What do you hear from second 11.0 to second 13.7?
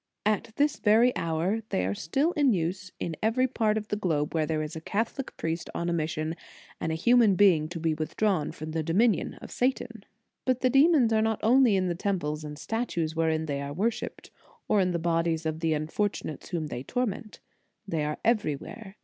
are not only in the temples and statues wherein they